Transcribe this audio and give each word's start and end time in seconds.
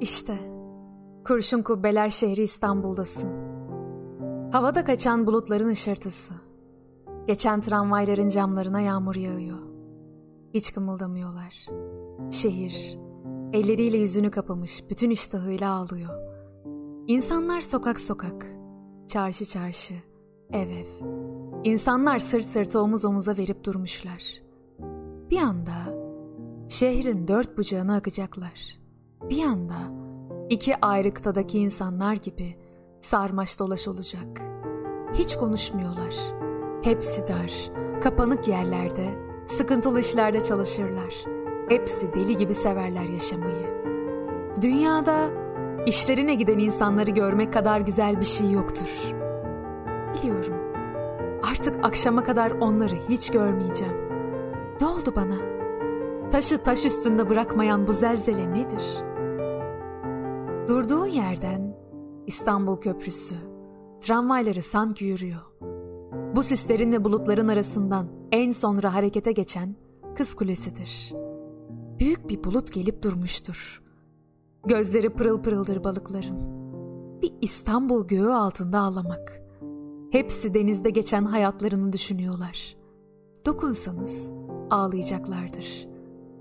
İşte 0.00 0.38
kurşun 1.24 1.62
kubbeler 1.62 2.10
şehri 2.10 2.42
İstanbul'dasın. 2.42 3.30
Havada 4.52 4.84
kaçan 4.84 5.26
bulutların 5.26 5.68
ışırtısı. 5.68 6.34
Geçen 7.26 7.60
tramvayların 7.60 8.28
camlarına 8.28 8.80
yağmur 8.80 9.14
yağıyor. 9.14 9.58
Hiç 10.54 10.72
kımıldamıyorlar. 10.72 11.66
Şehir 12.30 12.98
elleriyle 13.52 13.98
yüzünü 13.98 14.30
kapamış 14.30 14.90
bütün 14.90 15.10
iştahıyla 15.10 15.72
ağlıyor. 15.72 16.14
İnsanlar 17.06 17.60
sokak 17.60 18.00
sokak, 18.00 18.46
çarşı 19.08 19.44
çarşı, 19.44 19.94
ev 20.52 20.68
ev. 20.68 21.06
İnsanlar 21.64 22.18
sırt 22.18 22.44
sırta 22.44 22.80
omuz 22.80 23.04
omuza 23.04 23.36
verip 23.36 23.64
durmuşlar. 23.64 24.42
Bir 25.30 25.38
anda 25.38 25.72
şehrin 26.68 27.28
dört 27.28 27.58
bucağına 27.58 27.96
akacaklar. 27.96 28.80
Bir 29.30 29.44
anda 29.44 29.74
iki 30.48 30.80
ayrı 30.80 31.14
kıtadaki 31.14 31.58
insanlar 31.58 32.14
gibi 32.14 32.56
sarmaş 33.00 33.60
dolaş 33.60 33.88
olacak. 33.88 34.40
Hiç 35.14 35.36
konuşmuyorlar. 35.36 36.14
Hepsi 36.82 37.28
dar, 37.28 37.52
kapanık 38.02 38.48
yerlerde, 38.48 39.18
sıkıntılı 39.46 40.00
işlerde 40.00 40.40
çalışırlar. 40.40 41.14
Hepsi 41.68 42.14
deli 42.14 42.36
gibi 42.36 42.54
severler 42.54 43.04
yaşamayı. 43.04 43.84
Dünyada 44.62 45.16
işlerine 45.86 46.34
giden 46.34 46.58
insanları 46.58 47.10
görmek 47.10 47.52
kadar 47.52 47.80
güzel 47.80 48.20
bir 48.20 48.24
şey 48.24 48.50
yoktur. 48.50 49.12
Biliyorum. 50.14 50.54
Artık 51.50 51.84
akşama 51.84 52.24
kadar 52.24 52.50
onları 52.50 52.94
hiç 53.08 53.30
görmeyeceğim. 53.30 53.96
Ne 54.80 54.86
oldu 54.86 55.12
bana? 55.16 55.36
Taşı 56.30 56.58
taş 56.58 56.84
üstünde 56.84 57.28
bırakmayan 57.28 57.86
bu 57.86 57.92
zelzele 57.92 58.50
nedir? 58.50 59.09
Durduğun 60.70 61.06
yerden 61.06 61.76
İstanbul 62.26 62.76
Köprüsü, 62.76 63.34
tramvayları 64.00 64.62
sanki 64.62 65.04
yürüyor. 65.04 65.40
Bu 66.36 66.42
sislerin 66.42 66.92
ve 66.92 67.04
bulutların 67.04 67.48
arasından 67.48 68.06
en 68.32 68.50
sonra 68.50 68.94
harekete 68.94 69.32
geçen 69.32 69.76
Kız 70.14 70.34
Kulesi'dir. 70.34 71.14
Büyük 71.98 72.28
bir 72.28 72.44
bulut 72.44 72.72
gelip 72.72 73.02
durmuştur. 73.02 73.82
Gözleri 74.66 75.10
pırıl 75.10 75.42
pırıldır 75.42 75.84
balıkların. 75.84 76.38
Bir 77.22 77.32
İstanbul 77.40 78.06
göğü 78.06 78.32
altında 78.32 78.78
ağlamak. 78.78 79.42
Hepsi 80.10 80.54
denizde 80.54 80.90
geçen 80.90 81.24
hayatlarını 81.24 81.92
düşünüyorlar. 81.92 82.76
Dokunsanız 83.46 84.32
ağlayacaklardır. 84.70 85.88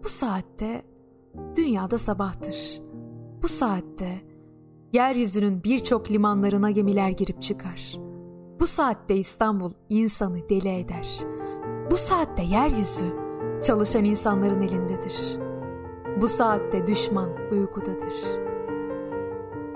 Bu 0.04 0.10
saatte 0.10 0.86
dünyada 1.56 1.98
sabahtır. 1.98 2.89
Bu 3.44 3.48
saatte 3.48 4.22
yeryüzünün 4.94 5.64
birçok 5.64 6.12
limanlarına 6.12 6.72
gemiler 6.72 7.10
girip 7.10 7.42
çıkar. 7.42 7.96
Bu 8.60 8.68
saatte 8.68 9.16
İstanbul 9.16 9.72
insanı 9.90 10.50
deli 10.50 10.80
eder. 10.80 11.20
Bu 11.92 11.98
saatte 11.98 12.44
yeryüzü 12.44 13.06
çalışan 13.64 14.04
insanların 14.04 14.62
elindedir. 14.62 15.40
Bu 16.22 16.28
saatte 16.28 16.88
düşman 16.88 17.30
uykudadır. 17.52 18.14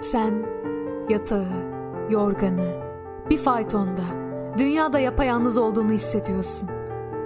Sen 0.02 0.46
yatağı, 1.10 1.74
yorganı, 2.10 2.84
bir 3.30 3.38
faytonda, 3.38 4.04
dünyada 4.58 5.00
yapayalnız 5.00 5.58
olduğunu 5.58 5.92
hissediyorsun. 5.92 6.70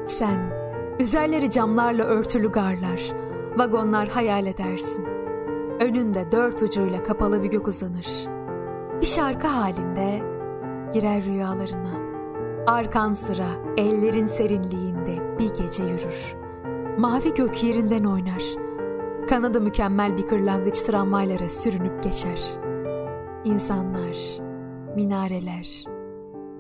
Sen 0.08 0.54
üzerleri 1.00 1.52
camlarla 1.52 2.04
örtülü 2.04 2.52
garlar, 2.52 3.02
vagonlar 3.58 4.10
hayal 4.10 4.46
edersin. 4.46 5.18
Önünde 5.80 6.32
dört 6.32 6.62
ucuyla 6.62 7.04
kapalı 7.04 7.44
bir 7.44 7.48
gök 7.48 7.68
uzanır. 7.68 8.08
Bir 9.02 9.06
şarkı 9.06 9.48
halinde 9.48 10.22
girer 10.94 11.24
rüyalarına. 11.24 11.98
Arkan 12.68 13.14
sıra 13.14 13.48
ellerin 13.78 14.26
serinliğinde 14.26 15.38
bir 15.40 15.54
gece 15.54 15.84
yürür. 15.84 16.36
Mavi 16.98 17.34
gök 17.34 17.64
yerinden 17.64 18.04
oynar. 18.04 18.44
Kanadı 19.30 19.62
mükemmel 19.62 20.18
bir 20.18 20.28
kırlangıç 20.28 20.82
tramvaylara 20.82 21.50
sürünüp 21.50 22.04
geçer. 22.04 22.42
İnsanlar, 23.44 24.18
minareler, 24.96 25.84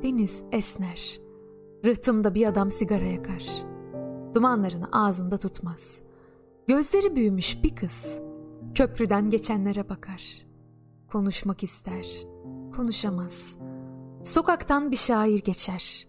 deniz 0.03 0.44
esner. 0.51 1.19
Rıhtımda 1.85 2.35
bir 2.35 2.47
adam 2.47 2.69
sigara 2.69 3.06
yakar. 3.06 3.45
Dumanlarını 4.35 4.88
ağzında 4.91 5.38
tutmaz. 5.38 6.01
Gözleri 6.67 7.16
büyümüş 7.16 7.63
bir 7.63 7.75
kız 7.75 8.26
köprüden 8.75 9.29
geçenlere 9.29 9.89
bakar. 9.89 10.45
Konuşmak 11.11 11.63
ister, 11.63 12.07
konuşamaz. 12.75 13.57
Sokaktan 14.23 14.91
bir 14.91 14.97
şair 14.97 15.44
geçer. 15.44 16.07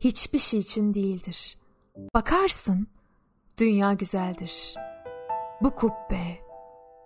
Hiçbir 0.00 0.38
şey 0.38 0.60
için 0.60 0.94
değildir. 0.94 1.58
Bakarsın, 2.14 2.86
dünya 3.58 3.92
güzeldir. 3.92 4.74
Bu 5.60 5.74
kubbe, 5.74 6.38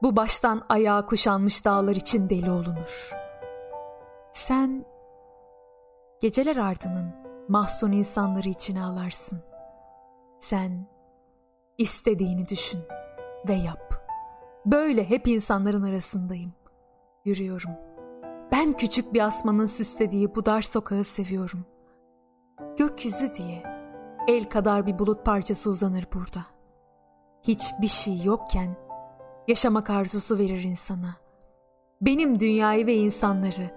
bu 0.02 0.16
baştan 0.16 0.66
ayağa 0.68 1.06
kuşanmış 1.06 1.64
dağlar 1.64 1.96
için 1.96 2.30
deli 2.30 2.50
olunur. 2.50 3.10
Sen 4.32 4.84
geceler 6.20 6.56
ardının 6.56 7.14
mahzun 7.48 7.92
insanları 7.92 8.48
için 8.48 8.76
ağlarsın. 8.76 9.42
Sen 10.40 10.86
istediğini 11.78 12.48
düşün 12.48 12.80
ve 13.48 13.54
yap. 13.54 13.83
Böyle 14.66 15.10
hep 15.10 15.28
insanların 15.28 15.82
arasındayım. 15.82 16.52
Yürüyorum. 17.24 17.70
Ben 18.52 18.72
küçük 18.72 19.14
bir 19.14 19.20
asmanın 19.20 19.66
süslediği 19.66 20.34
bu 20.34 20.46
dar 20.46 20.62
sokağı 20.62 21.04
seviyorum. 21.04 21.64
Gökyüzü 22.76 23.34
diye 23.34 23.62
el 24.28 24.44
kadar 24.44 24.86
bir 24.86 24.98
bulut 24.98 25.24
parçası 25.24 25.70
uzanır 25.70 26.06
burada. 26.14 26.46
Hiçbir 27.42 27.86
şey 27.86 28.22
yokken 28.24 28.76
yaşamak 29.48 29.90
arzusu 29.90 30.38
verir 30.38 30.62
insana. 30.62 31.16
Benim 32.00 32.40
dünyayı 32.40 32.86
ve 32.86 32.94
insanları 32.94 33.70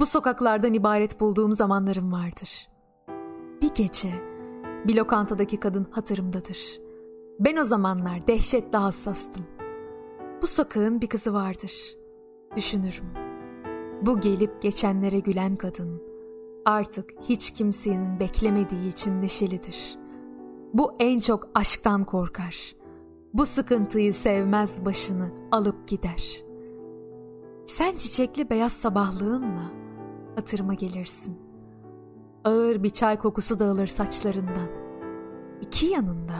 bu 0.00 0.06
sokaklardan 0.06 0.72
ibaret 0.72 1.20
bulduğum 1.20 1.52
zamanlarım 1.52 2.12
vardır. 2.12 2.68
Bir 3.62 3.74
gece 3.74 4.08
bir 4.84 4.94
lokantadaki 4.94 5.60
kadın 5.60 5.86
hatırımdadır. 5.90 6.80
Ben 7.40 7.56
o 7.56 7.64
zamanlar 7.64 8.26
dehşetle 8.26 8.78
hassastım. 8.78 9.57
Bu 10.42 10.46
sokağın 10.46 11.00
bir 11.00 11.06
kızı 11.06 11.34
vardır. 11.34 11.96
Düşünürüm. 12.56 13.04
Bu 14.02 14.20
gelip 14.20 14.62
geçenlere 14.62 15.18
gülen 15.18 15.56
kadın 15.56 16.08
artık 16.64 17.10
hiç 17.20 17.50
kimsenin 17.50 18.20
beklemediği 18.20 18.88
için 18.88 19.20
neşelidir. 19.20 19.98
Bu 20.74 20.92
en 20.98 21.20
çok 21.20 21.48
aşktan 21.54 22.04
korkar. 22.04 22.76
Bu 23.34 23.46
sıkıntıyı 23.46 24.14
sevmez 24.14 24.84
başını 24.84 25.30
alıp 25.52 25.88
gider. 25.88 26.42
Sen 27.66 27.96
çiçekli 27.96 28.50
beyaz 28.50 28.72
sabahlığınla 28.72 29.72
hatırıma 30.34 30.74
gelirsin. 30.74 31.38
Ağır 32.44 32.82
bir 32.82 32.90
çay 32.90 33.18
kokusu 33.18 33.58
dağılır 33.58 33.86
saçlarından. 33.86 34.68
İki 35.60 35.86
yanında 35.86 36.38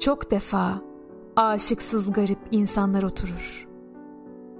çok 0.00 0.30
defa 0.30 0.87
aşıksız 1.38 2.12
garip 2.12 2.38
insanlar 2.50 3.02
oturur. 3.02 3.68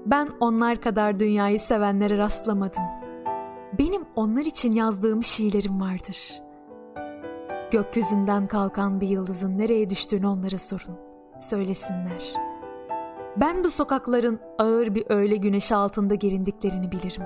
Ben 0.06 0.28
onlar 0.40 0.80
kadar 0.80 1.20
dünyayı 1.20 1.60
sevenlere 1.60 2.19
rastlamadım. 2.19 2.82
Benim 3.78 4.02
onlar 4.16 4.44
için 4.44 4.72
yazdığım 4.72 5.22
şiirlerim 5.22 5.80
vardır. 5.80 6.42
Gökyüzünden 7.70 8.46
kalkan 8.46 9.00
bir 9.00 9.08
yıldızın 9.08 9.58
nereye 9.58 9.90
düştüğünü 9.90 10.26
onlara 10.26 10.58
sorun. 10.58 10.96
Söylesinler. 11.40 12.34
Ben 13.36 13.64
bu 13.64 13.70
sokakların 13.70 14.40
ağır 14.58 14.94
bir 14.94 15.04
öğle 15.08 15.36
güneşi 15.36 15.74
altında 15.74 16.14
gerindiklerini 16.14 16.92
bilirim. 16.92 17.22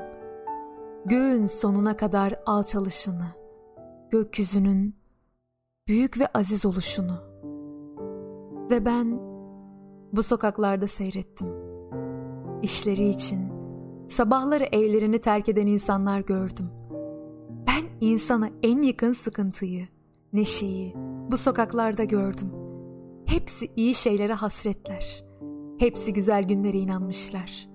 Göğün 1.04 1.44
sonuna 1.44 1.96
kadar 1.96 2.34
alçalışını, 2.46 3.26
gökyüzünün 4.10 4.96
büyük 5.88 6.20
ve 6.20 6.26
aziz 6.26 6.66
oluşunu. 6.66 7.32
Ve 8.70 8.84
ben 8.84 9.31
bu 10.12 10.22
sokaklarda 10.22 10.86
seyrettim. 10.86 11.46
İşleri 12.62 13.08
için 13.08 13.52
sabahları 14.08 14.64
evlerini 14.64 15.20
terk 15.20 15.48
eden 15.48 15.66
insanlar 15.66 16.20
gördüm. 16.20 16.70
Ben 17.66 18.06
insana 18.08 18.50
en 18.62 18.82
yakın 18.82 19.12
sıkıntıyı, 19.12 19.88
neşeyi 20.32 20.94
bu 21.30 21.36
sokaklarda 21.36 22.04
gördüm. 22.04 22.52
Hepsi 23.26 23.68
iyi 23.76 23.94
şeylere 23.94 24.32
hasretler. 24.32 25.24
Hepsi 25.78 26.12
güzel 26.12 26.42
günlere 26.42 26.78
inanmışlar. 26.78 27.68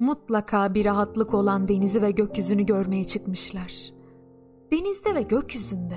Mutlaka 0.00 0.74
bir 0.74 0.84
rahatlık 0.84 1.34
olan 1.34 1.68
denizi 1.68 2.02
ve 2.02 2.10
gökyüzünü 2.10 2.66
görmeye 2.66 3.04
çıkmışlar. 3.04 3.92
Denizde 4.72 5.14
ve 5.14 5.22
gökyüzünde 5.22 5.96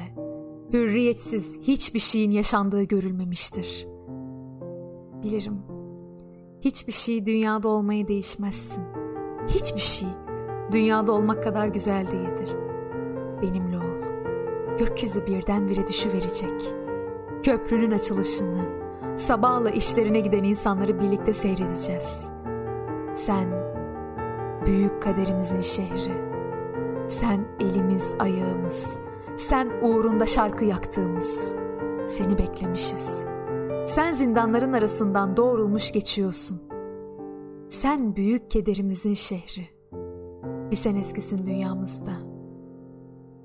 hürriyetsiz 0.74 1.56
hiçbir 1.62 2.00
şeyin 2.00 2.31
yaşandığı 2.31 2.84
görülmemiştir. 2.84 3.88
Bilirim. 5.27 5.62
Hiçbir 6.62 6.91
şey 6.91 7.25
dünyada 7.25 7.68
olmayı 7.68 8.07
değişmezsin. 8.07 8.83
Hiçbir 9.47 9.81
şey 9.81 10.07
dünyada 10.71 11.12
olmak 11.12 11.44
kadar 11.44 11.68
güzel 11.68 12.07
değildir. 12.07 12.56
Benimle 13.41 13.77
ol. 13.77 14.01
Gökyüzü 14.79 15.25
birdenbire 15.25 15.88
düşüverecek. 15.88 16.74
Köprünün 17.44 17.91
açılışını, 17.91 18.65
sabahla 19.18 19.69
işlerine 19.69 20.19
giden 20.19 20.44
insanları 20.44 21.00
birlikte 21.00 21.33
seyredeceğiz. 21.33 22.31
Sen, 23.15 23.47
büyük 24.65 25.01
kaderimizin 25.01 25.62
şehri. 25.62 26.13
Sen 27.07 27.45
elimiz, 27.59 28.15
ayağımız. 28.19 29.00
Sen 29.38 29.69
uğrunda 29.81 30.25
şarkı 30.25 30.65
yaktığımız. 30.65 31.56
Seni 32.07 32.38
beklemişiz. 32.38 33.37
Sen 33.88 34.12
zindanların 34.12 34.74
arasından 34.74 35.38
doğrulmuş 35.38 35.92
geçiyorsun. 35.92 36.62
Sen 37.69 38.16
büyük 38.16 38.51
kederimizin 38.51 39.13
şehri. 39.13 39.68
Bir 40.72 40.75
sen 40.75 40.95
eskisin 40.95 41.45
dünyamızda. 41.45 42.12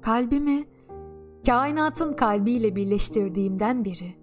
Kalbimi 0.01 0.65
kainatın 1.47 2.13
kalbiyle 2.13 2.77
birleştirdiğimden 2.77 3.85
beri 3.85 4.15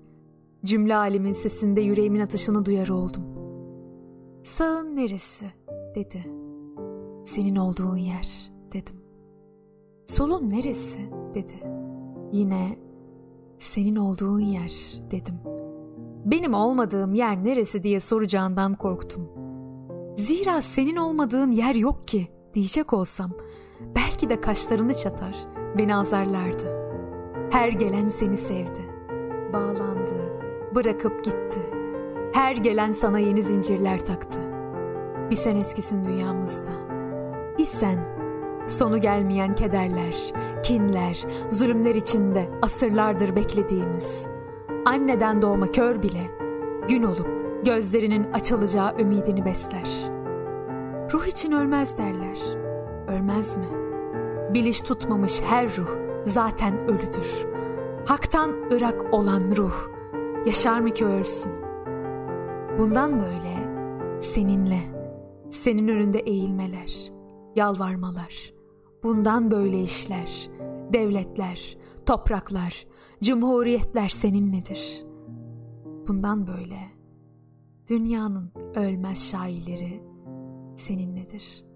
cümle 0.65 0.95
alimin 0.95 1.33
sesinde 1.33 1.81
yüreğimin 1.81 2.19
atışını 2.19 2.65
duyar 2.65 2.87
oldum. 2.87 3.23
Sağın 4.43 4.95
neresi 4.95 5.45
dedi. 5.95 6.25
Senin 7.25 7.55
olduğun 7.55 7.97
yer 7.97 8.51
dedim. 8.73 8.95
Solun 10.05 10.49
neresi 10.49 10.99
dedi. 11.33 11.71
Yine 12.31 12.77
senin 13.57 13.95
olduğun 13.95 14.39
yer 14.39 15.01
dedim. 15.11 15.58
Benim 16.25 16.53
olmadığım 16.53 17.13
yer 17.13 17.43
neresi 17.43 17.83
diye 17.83 17.99
soracağından 17.99 18.73
korktum. 18.73 19.29
Zira 20.17 20.61
senin 20.61 20.95
olmadığın 20.95 21.51
yer 21.51 21.75
yok 21.75 22.07
ki 22.07 22.27
diyecek 22.53 22.93
olsam 22.93 23.31
belki 23.95 24.29
de 24.29 24.41
kaşlarını 24.41 24.93
çatar, 24.93 25.35
beni 25.77 25.95
azarlardı. 25.95 26.79
Her 27.51 27.69
gelen 27.69 28.09
seni 28.09 28.37
sevdi, 28.37 28.89
bağlandı, 29.53 30.33
bırakıp 30.75 31.23
gitti. 31.23 31.59
Her 32.33 32.55
gelen 32.55 32.91
sana 32.91 33.19
yeni 33.19 33.43
zincirler 33.43 34.05
taktı. 34.05 34.39
Bir 35.29 35.35
sen 35.35 35.55
eskisin 35.55 36.05
dünyamızda. 36.05 36.71
Bir 37.57 37.65
sen, 37.65 37.99
sonu 38.67 39.01
gelmeyen 39.01 39.55
kederler, 39.55 40.15
kinler, 40.63 41.25
zulümler 41.49 41.95
içinde 41.95 42.49
asırlardır 42.61 43.35
beklediğimiz. 43.35 44.38
Anneden 44.89 45.41
doğma 45.41 45.71
kör 45.71 46.03
bile, 46.03 46.31
gün 46.87 47.03
olup 47.03 47.27
gözlerinin 47.65 48.23
açılacağı 48.33 48.99
ümidini 48.99 49.45
besler. 49.45 49.89
Ruh 51.13 51.25
için 51.25 51.51
ölmez 51.51 51.97
derler. 51.97 52.37
Ölmez 53.07 53.57
mi? 53.57 53.67
Biliş 54.53 54.81
tutmamış 54.81 55.41
her 55.41 55.77
ruh 55.77 55.89
zaten 56.25 56.87
ölüdür. 56.87 57.45
Hak'tan 58.05 58.51
ırak 58.71 59.13
olan 59.13 59.55
ruh 59.55 59.89
yaşar 60.45 60.79
mı 60.79 60.91
ki 60.93 61.05
ölsün? 61.05 61.51
Bundan 62.77 63.11
böyle 63.11 63.69
seninle, 64.21 64.79
senin 65.49 65.87
önünde 65.87 66.19
eğilmeler, 66.19 67.11
yalvarmalar, 67.55 68.53
bundan 69.03 69.51
böyle 69.51 69.81
işler, 69.81 70.49
devletler, 70.93 71.77
topraklar, 72.05 72.85
cumhuriyetler 73.21 74.09
seninledir. 74.09 75.05
Bundan 76.07 76.47
böyle 76.47 76.79
dünyanın 77.87 78.51
ölmez 78.75 79.31
şairleri 79.31 80.03
seninledir.'' 80.75 81.68